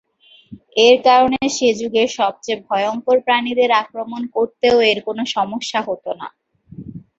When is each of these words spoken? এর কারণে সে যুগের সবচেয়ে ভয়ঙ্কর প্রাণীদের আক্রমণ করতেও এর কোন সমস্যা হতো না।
এর 0.85 0.97
কারণে 1.07 1.39
সে 1.55 1.67
যুগের 1.79 2.09
সবচেয়ে 2.19 2.63
ভয়ঙ্কর 2.67 3.17
প্রাণীদের 3.25 3.71
আক্রমণ 3.81 4.21
করতেও 4.35 4.77
এর 4.89 4.99
কোন 5.07 5.17
সমস্যা 5.35 5.79
হতো 5.87 6.11
না। 6.19 6.27